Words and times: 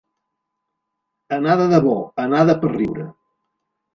Anar 1.37 1.57
de 1.59 1.67
debò, 1.73 1.93
anar 2.25 2.41
de 2.51 2.57
per 2.65 2.73
riure. 2.75 3.09